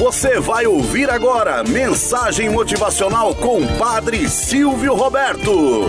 Você 0.00 0.40
vai 0.40 0.66
ouvir 0.66 1.10
agora 1.10 1.62
mensagem 1.62 2.48
motivacional 2.48 3.34
com 3.34 3.66
Padre 3.76 4.30
Silvio 4.30 4.94
Roberto. 4.94 5.84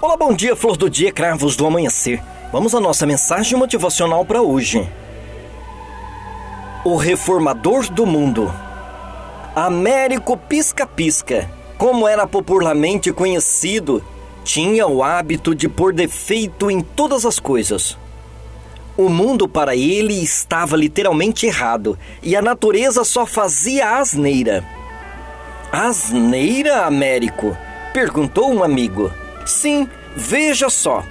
Olá, 0.00 0.16
bom 0.16 0.34
dia, 0.34 0.56
flor 0.56 0.76
do 0.76 0.90
dia, 0.90 1.12
cravos 1.12 1.54
do 1.54 1.64
amanhecer. 1.64 2.20
Vamos 2.50 2.74
à 2.74 2.80
nossa 2.80 3.06
mensagem 3.06 3.56
motivacional 3.56 4.24
para 4.24 4.42
hoje. 4.42 4.84
O 6.84 6.96
reformador 6.96 7.88
do 7.92 8.04
mundo. 8.04 8.52
Américo 9.54 10.36
Pisca-Pisca, 10.36 11.48
como 11.78 12.08
era 12.08 12.26
popularmente 12.26 13.12
conhecido, 13.12 14.02
tinha 14.42 14.88
o 14.88 15.04
hábito 15.04 15.54
de 15.54 15.68
pôr 15.68 15.92
defeito 15.92 16.68
em 16.68 16.80
todas 16.80 17.24
as 17.24 17.38
coisas. 17.38 17.96
O 18.98 19.08
mundo 19.08 19.46
para 19.48 19.76
ele 19.76 20.20
estava 20.20 20.76
literalmente 20.76 21.46
errado 21.46 21.96
e 22.20 22.34
a 22.34 22.42
natureza 22.42 23.04
só 23.04 23.24
fazia 23.24 23.96
asneira. 23.96 24.64
Asneira, 25.70 26.84
Américo? 26.84 27.56
perguntou 27.92 28.52
um 28.52 28.64
amigo. 28.64 29.12
Sim, 29.46 29.88
veja 30.16 30.68
só. 30.68 31.04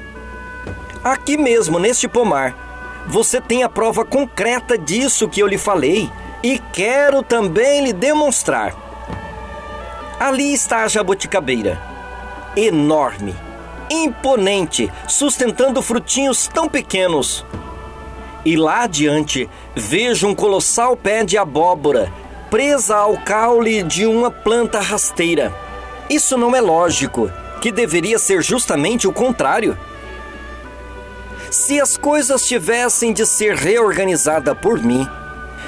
Aqui 1.02 1.38
mesmo, 1.38 1.79
neste 1.79 2.09
pomar, 2.09 3.05
você 3.07 3.39
tem 3.39 3.63
a 3.63 3.70
prova 3.70 4.04
concreta 4.04 4.77
disso 4.77 5.29
que 5.29 5.40
eu 5.40 5.48
lhe 5.48 5.57
falei 5.57 6.12
e 6.43 6.59
quero 6.73 7.23
também 7.23 7.85
lhe 7.85 7.93
demonstrar. 7.93 8.76
Ali 10.20 10.51
está 10.51 10.84
a 10.84 10.90
jabuticabeira, 10.90 11.81
enorme, 12.54 13.34
imponente, 13.90 14.91
sustentando 15.07 15.81
frutinhos 15.81 16.49
tão 16.49 16.67
pequenos 16.67 17.45
e 18.47 18.55
lá 18.55 18.83
adiante 18.83 19.49
vejo 19.75 20.25
um 20.25 20.33
colossal 20.33 20.95
pé 20.95 21.25
de 21.25 21.37
abóbora 21.37 22.09
presa 22.49 22.95
ao 22.95 23.17
caule 23.17 23.84
de 23.84 24.05
uma 24.05 24.31
planta 24.31 24.79
rasteira. 24.79 25.54
Isso 26.09 26.37
não 26.37 26.55
é 26.55 26.62
lógico, 26.62 27.29
que 27.59 27.73
deveria 27.73 28.17
ser 28.17 28.41
justamente 28.41 29.05
o 29.05 29.12
contrário. 29.12 29.77
Se 31.51 31.81
as 31.81 31.98
coisas 31.98 32.48
tivessem 32.48 33.12
de 33.12 33.26
ser 33.26 33.54
reorganizadas 33.54 34.57
por 34.57 34.82
mim, 34.82 35.05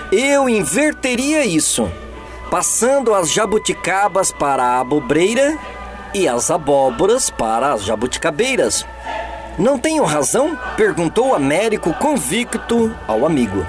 eu 0.09 0.47
inverteria 0.47 1.45
isso, 1.45 1.91
passando 2.49 3.14
as 3.14 3.30
jabuticabas 3.30 4.31
para 4.31 4.64
a 4.64 4.80
abobreira 4.80 5.59
e 6.14 6.30
as 6.30 6.49
abóboras 6.49 7.30
para 7.30 7.73
as 7.73 7.83
jabuticabeiras. 7.83 8.86
Não 9.59 9.77
tenho 9.77 10.05
razão? 10.05 10.57
perguntou 10.77 11.35
Américo 11.35 11.93
convicto 11.95 12.95
ao 13.05 13.25
amigo. 13.25 13.65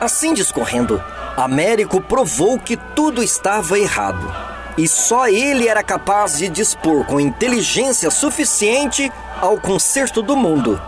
Assim 0.00 0.32
discorrendo, 0.32 1.02
Américo 1.36 2.00
provou 2.00 2.56
que 2.56 2.76
tudo 2.76 3.20
estava 3.20 3.76
errado. 3.76 4.32
E 4.76 4.86
só 4.86 5.26
ele 5.26 5.66
era 5.66 5.82
capaz 5.82 6.38
de 6.38 6.48
dispor 6.48 7.04
com 7.04 7.18
inteligência 7.18 8.12
suficiente 8.12 9.10
ao 9.40 9.58
conserto 9.58 10.22
do 10.22 10.36
mundo. 10.36 10.80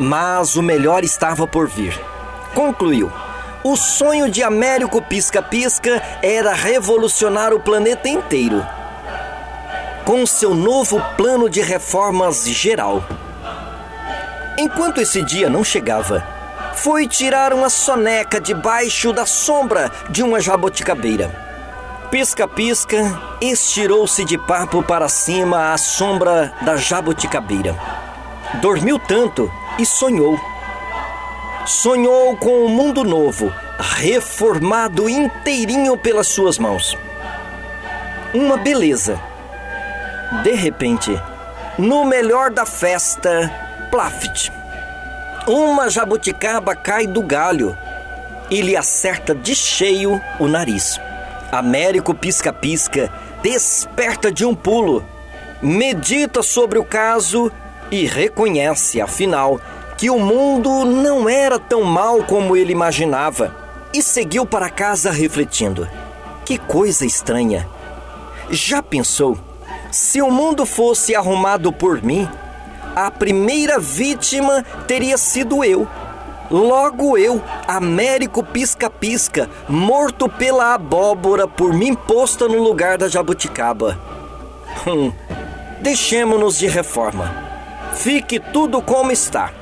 Mas 0.00 0.56
o 0.56 0.62
melhor 0.62 1.04
estava 1.04 1.46
por 1.46 1.68
vir. 1.68 2.00
Concluiu. 2.54 3.12
O 3.62 3.76
sonho 3.76 4.30
de 4.30 4.42
Américo 4.42 5.02
Pisca-Pisca 5.02 6.02
era 6.22 6.54
revolucionar 6.54 7.52
o 7.52 7.60
planeta 7.60 8.08
inteiro. 8.08 8.66
Com 10.06 10.24
seu 10.26 10.54
novo 10.54 11.02
plano 11.18 11.50
de 11.50 11.60
reformas 11.60 12.46
geral. 12.46 13.04
Enquanto 14.60 15.00
esse 15.00 15.22
dia 15.22 15.48
não 15.48 15.62
chegava, 15.62 16.26
foi 16.74 17.06
tirar 17.06 17.52
uma 17.52 17.70
soneca 17.70 18.40
debaixo 18.40 19.12
da 19.12 19.24
sombra 19.24 19.88
de 20.10 20.20
uma 20.20 20.40
jabuticabeira. 20.40 21.30
Pisca-pisca, 22.10 22.96
estirou-se 23.40 24.24
de 24.24 24.36
papo 24.36 24.82
para 24.82 25.08
cima 25.08 25.72
à 25.72 25.78
sombra 25.78 26.52
da 26.62 26.76
jabuticabeira. 26.76 27.76
Dormiu 28.54 28.98
tanto 28.98 29.48
e 29.78 29.86
sonhou. 29.86 30.36
Sonhou 31.64 32.36
com 32.36 32.64
um 32.64 32.68
mundo 32.68 33.04
novo, 33.04 33.54
reformado 33.78 35.08
inteirinho 35.08 35.96
pelas 35.96 36.26
suas 36.26 36.58
mãos. 36.58 36.98
Uma 38.34 38.56
beleza. 38.56 39.20
De 40.42 40.50
repente, 40.54 41.16
no 41.78 42.04
melhor 42.04 42.50
da 42.50 42.66
festa, 42.66 43.67
Plaft. 43.90 44.50
Uma 45.46 45.88
jabuticaba 45.88 46.74
cai 46.74 47.06
do 47.06 47.22
galho 47.22 47.76
e 48.50 48.60
lhe 48.60 48.76
acerta 48.76 49.34
de 49.34 49.54
cheio 49.54 50.20
o 50.38 50.46
nariz. 50.46 51.00
Américo 51.50 52.14
pisca-pisca 52.14 53.10
desperta 53.42 54.30
de 54.30 54.44
um 54.44 54.54
pulo, 54.54 55.04
medita 55.62 56.42
sobre 56.42 56.78
o 56.78 56.84
caso 56.84 57.50
e 57.90 58.06
reconhece, 58.06 59.00
afinal, 59.00 59.60
que 59.96 60.10
o 60.10 60.18
mundo 60.18 60.84
não 60.84 61.28
era 61.28 61.58
tão 61.58 61.82
mal 61.82 62.22
como 62.24 62.56
ele 62.56 62.72
imaginava 62.72 63.54
e 63.92 64.02
seguiu 64.02 64.44
para 64.44 64.68
casa 64.68 65.10
refletindo. 65.10 65.88
Que 66.44 66.58
coisa 66.58 67.06
estranha! 67.06 67.66
Já 68.50 68.82
pensou? 68.82 69.38
Se 69.90 70.20
o 70.20 70.30
mundo 70.30 70.66
fosse 70.66 71.14
arrumado 71.14 71.72
por 71.72 72.02
mim, 72.02 72.28
a 73.06 73.12
primeira 73.12 73.78
vítima 73.78 74.64
teria 74.88 75.16
sido 75.16 75.62
eu. 75.62 75.86
Logo 76.50 77.16
eu, 77.16 77.40
Américo 77.66 78.42
Pisca-Pisca, 78.42 79.48
morto 79.68 80.28
pela 80.28 80.74
abóbora 80.74 81.46
por 81.46 81.72
mim 81.72 81.94
posta 81.94 82.48
no 82.48 82.60
lugar 82.60 82.98
da 82.98 83.06
jabuticaba. 83.06 83.96
Hum, 84.84 85.12
deixemos-nos 85.80 86.58
de 86.58 86.66
reforma. 86.66 87.32
Fique 87.94 88.40
tudo 88.40 88.82
como 88.82 89.12
está. 89.12 89.52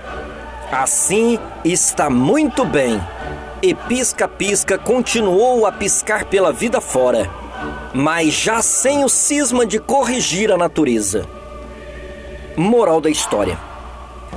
Assim 0.73 1.39
está 1.63 2.09
muito 2.09 2.65
bem. 2.65 2.99
E 3.61 3.75
Pisca-Pisca 3.75 4.79
continuou 4.79 5.67
a 5.67 5.73
piscar 5.73 6.25
pela 6.25 6.53
vida 6.53 6.81
fora, 6.81 7.31
mas 7.93 8.33
já 8.33 8.63
sem 8.63 9.05
o 9.05 9.09
cisma 9.11 9.67
de 9.67 9.79
corrigir 9.79 10.51
a 10.51 10.57
natureza. 10.57 11.36
Moral 12.56 13.00
da 13.00 13.11
história: 13.11 13.59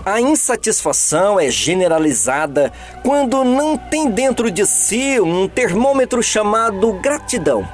a 0.05 0.19
insatisfação 0.19 1.39
é 1.39 1.49
generalizada 1.49 2.71
quando 3.03 3.43
não 3.43 3.77
tem 3.77 4.09
dentro 4.09 4.51
de 4.51 4.65
si 4.65 5.19
um 5.19 5.47
termômetro 5.47 6.21
chamado 6.21 6.93
gratidão. 6.93 7.67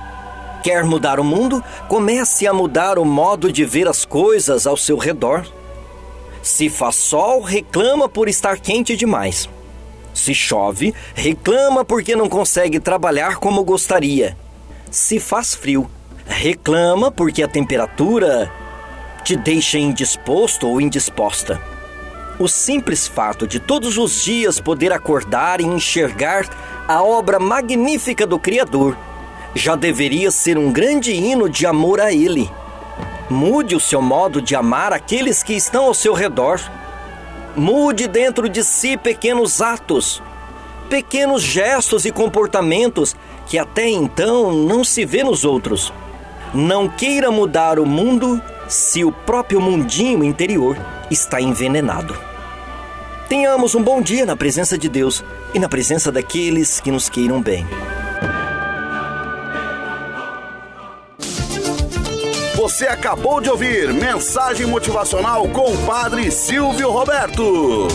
Quer 0.63 0.83
mudar 0.83 1.19
o 1.19 1.23
mundo? 1.23 1.63
Comece 1.87 2.47
a 2.47 2.53
mudar 2.53 2.97
o 2.97 3.05
modo 3.05 3.51
de 3.51 3.63
ver 3.63 3.87
as 3.87 4.03
coisas 4.03 4.65
ao 4.65 4.75
seu 4.75 4.97
redor. 4.97 5.45
Se 6.41 6.69
faz 6.69 6.95
sol, 6.95 7.41
reclama 7.41 8.09
por 8.09 8.27
estar 8.27 8.59
quente 8.59 8.95
demais. 8.95 9.49
Se 10.13 10.33
chove, 10.33 10.93
reclama 11.13 11.83
porque 11.83 12.15
não 12.15 12.29
consegue 12.29 12.79
trabalhar 12.79 13.37
como 13.37 13.63
gostaria. 13.63 14.37
Se 14.89 15.19
faz 15.19 15.53
frio, 15.53 15.89
reclama 16.25 17.11
porque 17.11 17.43
a 17.43 17.47
temperatura 17.47 18.51
te 19.25 19.35
deixa 19.35 19.79
indisposto 19.79 20.67
ou 20.67 20.79
indisposta. 20.79 21.59
O 22.37 22.47
simples 22.47 23.07
fato 23.07 23.47
de 23.47 23.59
todos 23.59 23.97
os 23.97 24.23
dias 24.23 24.59
poder 24.59 24.93
acordar 24.93 25.59
e 25.59 25.65
enxergar 25.65 26.47
a 26.87 27.01
obra 27.01 27.39
magnífica 27.39 28.27
do 28.27 28.37
Criador 28.37 28.95
já 29.55 29.75
deveria 29.75 30.29
ser 30.29 30.59
um 30.59 30.71
grande 30.71 31.11
hino 31.11 31.49
de 31.49 31.65
amor 31.65 31.99
a 31.99 32.13
Ele. 32.13 32.51
Mude 33.27 33.75
o 33.75 33.79
seu 33.79 33.99
modo 33.99 34.39
de 34.39 34.55
amar 34.55 34.93
aqueles 34.93 35.41
que 35.41 35.53
estão 35.53 35.85
ao 35.85 35.93
seu 35.95 36.13
redor. 36.13 36.61
Mude 37.55 38.07
dentro 38.07 38.47
de 38.47 38.63
si 38.63 38.95
pequenos 38.95 39.59
atos, 39.59 40.21
pequenos 40.87 41.41
gestos 41.41 42.05
e 42.05 42.11
comportamentos 42.11 43.15
que 43.47 43.57
até 43.57 43.89
então 43.89 44.51
não 44.51 44.83
se 44.83 45.03
vê 45.03 45.23
nos 45.23 45.43
outros. 45.43 45.91
Não 46.53 46.87
queira 46.87 47.31
mudar 47.31 47.79
o 47.79 47.85
mundo 47.85 48.41
se 48.67 49.03
o 49.03 49.11
próprio 49.11 49.61
mundinho 49.61 50.23
interior 50.23 50.77
está 51.09 51.41
envenenado. 51.41 52.15
Tenhamos 53.27 53.73
um 53.75 53.81
bom 53.81 54.01
dia 54.01 54.25
na 54.25 54.35
presença 54.35 54.77
de 54.77 54.87
Deus 54.87 55.23
e 55.53 55.59
na 55.59 55.67
presença 55.67 56.11
daqueles 56.11 56.79
que 56.79 56.91
nos 56.91 57.09
queiram 57.09 57.41
bem. 57.41 57.65
Você 62.55 62.87
acabou 62.87 63.39
de 63.39 63.49
ouvir 63.49 63.93
Mensagem 63.93 64.65
Motivacional 64.65 65.47
com 65.49 65.71
o 65.71 65.77
Padre 65.85 66.31
Silvio 66.31 66.89
Roberto. 66.91 67.87